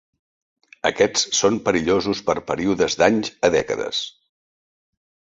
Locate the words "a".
3.49-3.51